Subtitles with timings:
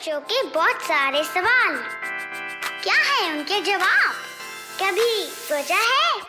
[0.00, 1.74] बच्चों के बहुत सारे सवाल।
[2.82, 4.14] क्या है उनके जवाब?
[4.82, 6.20] कभी सोचा है?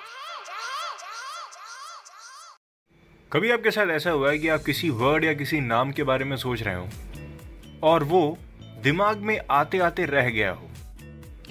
[3.31, 6.25] कभी आपके साथ ऐसा हुआ है कि आप किसी वर्ड या किसी नाम के बारे
[6.25, 6.87] में सोच रहे हो
[7.83, 8.37] और वो
[8.83, 10.69] दिमाग में आते आते रह गया हो?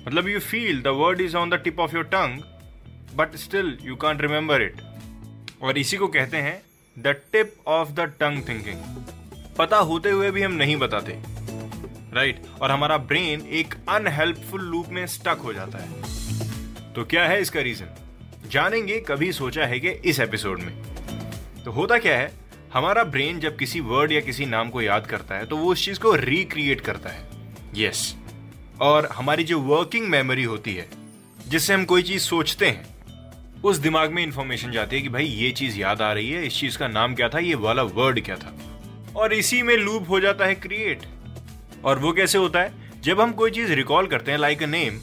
[0.07, 2.39] मतलब you feel the word is on the tip of your tongue
[3.17, 4.83] but still you can't remember it
[5.63, 6.61] और इसी को कहते हैं
[6.97, 9.05] the tip of the tongue thinking
[9.59, 11.40] पता होते हुए भी हम नहीं बताते।
[12.13, 12.43] राइट?
[12.61, 17.61] और हमारा ब्रेन एक अनहेल्पफुल लूप में स्टक हो जाता है। तो क्या है इसका
[17.61, 17.87] रीजन
[18.49, 20.83] जानेंगे, कभी सोचा है कि इस एपिसोड में।
[21.65, 22.33] तो होता क्या है,
[22.75, 25.85] हमारा ब्रेन जब किसी वर्ड या किसी नाम को याद करता है तो वो उस
[25.85, 27.29] चीज़ को रिक्रिएट करता है।
[27.77, 28.81] Yes yes.
[28.81, 30.89] और हमारी जो वर्किंग मेमोरी होती है,
[31.49, 32.87] जिससे हम कोई चीज़ सोचते हैं,
[33.63, 36.61] उस दिमाग में इंफॉर्मेशन जाती है कि भाई, ये चीज़ याद आ रही है, इस
[36.61, 38.55] चीज़ का नाम क्या था, ये वाला वर्ड क्या था।
[39.17, 41.03] और इसी में लूप हो जाता है क्रिएट
[41.85, 42.73] और वो कैसे होता है?
[43.01, 45.01] जब हम कोई चीज़ रिकॉल करते हैं लाइक अ नेम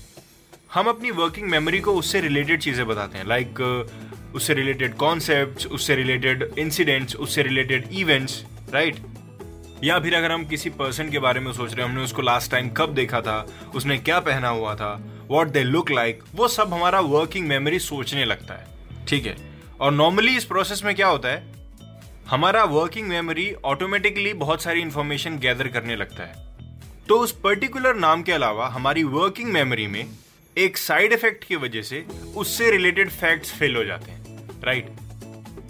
[0.73, 5.67] हम अपनी वर्किंग मेमोरी को उससे रिलेटेड चीज़ें बताते हैं लाइक like, उससे रिलेटेड कॉन्सेप्ट
[5.67, 8.97] उससे रिलेटेड इंसिडेंट्स उससे रिलेटेड इवेंट्स राइट
[9.83, 12.52] या फिर अगर हम किसी पर्सन के बारे में सोच रहे हैं हमने उसको लास्ट
[12.52, 16.73] टाइम कब देखा था उसने क्या पहना हुआ था वॉट दे लुक लाइक वो सब
[16.73, 18.67] हमारा वर्किंग मेमोरी सोचने लगता है
[19.07, 19.35] ठीक है?
[19.80, 21.43] और नॉर्मली इस प्रोसेस में क्या होता है?
[22.27, 26.46] हमारा वर्किंग मेमोरी ऑटोमेटिकली बहुत सारी इंफॉर्मेशन गैदर करने लगता है।
[27.09, 30.05] तो उस पर्टिकुलर नाम के अलावा हमारी वर्किंग मेमोरी में
[30.58, 32.03] एक साइड इफ़ेक्ट की वजह से
[32.36, 34.88] उससे रिलेटेड फैक्ट्स फेल हो जाते हैं राइट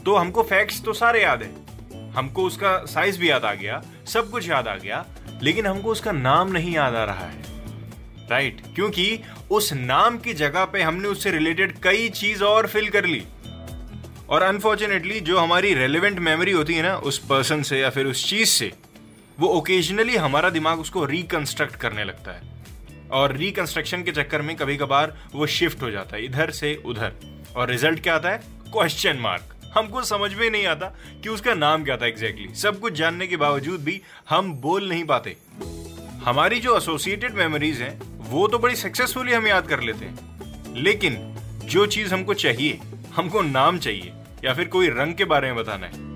[0.06, 4.30] तो हमको फैक्ट्स तो सारे याद है। हमको उसका साइज़ भी याद आ गया, सब
[4.32, 5.06] कुछ याद आ गया,
[5.44, 7.44] लेकिन हमको उसका नाम नहीं याद आ रहा है
[8.30, 9.20] राइट क्योंकि
[9.52, 13.24] उस नाम की जगह पे हमने उससे रिलेटेड कई चीज़ और फिल कर ली।
[14.30, 18.30] और अनफॉर्चुनेटली जो हमारी रेलिवेंट मेमोरी होती है ना, उस पर्सन से या फिर उस
[18.30, 18.72] चीज़ से
[19.40, 22.42] वो ओकेजनली हमारा दिमाग उसको रिकंस्ट्रक्ट करने लगता है।
[23.12, 27.14] और रिकंस्ट्रक्शन के चक्कर में कभी कभार वो शिफ्ट हो जाता है, इधर से उधर।
[27.56, 28.38] और रिज़ल्ट क्या आता है?
[28.48, 30.86] क्वेश्चन मार्क हमको समझ में नहीं आता
[31.23, 32.64] कि उसका नाम क्या था एग्जैक्टली exactly.
[32.64, 35.38] सब कुछ जानने के बावजूद भी हम बोल नहीं पाते।
[36.26, 40.17] हमारी जो एसोसिएटेड मेमोरीज हैं, वो तो बड़ी सक्सेसफुली हम याद कर लेते हैं।
[40.76, 41.36] लेकिन
[41.66, 42.80] जो चीज़ हमको चाहिए,
[43.16, 44.14] हमको नाम चाहिए,
[44.45, 46.07] या फिर कोई रंग के बारे में बताना है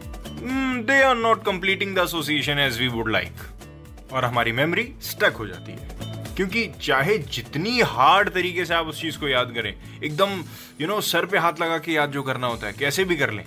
[0.41, 5.47] they are not completing the association as we would like और हमारी मेमोरी स्टक हो
[5.47, 10.43] जाती है। क्योंकि चाहे जितनी हार्ड तरीके से आप उस चीज़ को याद करें, एकदम
[10.81, 13.31] यू नो सर पे हाथ लगा के याद जो करना होता है, कैसे भी कर
[13.31, 13.43] लें।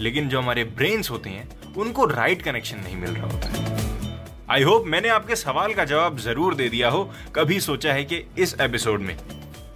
[0.00, 3.70] लेकिन जो हमारे ब्रेन्स होते हैं, उनको राइट कनेक्शन नहीं मिल रहा होता है।
[4.50, 8.24] आई होप मैंने आपके सवाल का जवाब ज़रूर दे दिया हो, कभी सोचा है कि
[8.38, 9.16] इस एपिसोड में।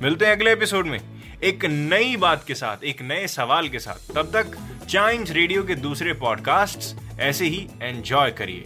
[0.03, 4.15] मिलते हैं अगले एपिसोड में। एक नई बात के साथ, एक नए सवाल के साथ।
[4.15, 8.65] तब तक चाइम्स रेडियो के दूसरे पॉडकास्ट ऐसे ही एंजॉय करिए।